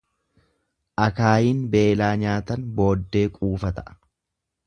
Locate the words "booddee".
2.79-3.25